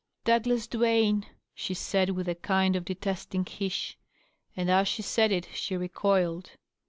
"Douglas 0.25 0.65
Duane 0.65 1.21
P' 1.21 1.27
she 1.53 1.73
said, 1.75 2.09
with 2.09 2.27
a 2.27 2.33
kind 2.33 2.75
of 2.75 2.85
detesting 2.85 3.45
hiss; 3.45 3.95
and 4.57 4.67
as 4.71 4.87
she 4.87 5.03
said 5.03 5.31
it 5.31 5.47
she 5.53 5.77
recoiled. 5.77 6.53